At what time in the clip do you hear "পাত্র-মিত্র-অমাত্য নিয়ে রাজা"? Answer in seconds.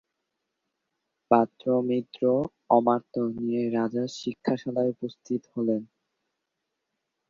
1.31-4.03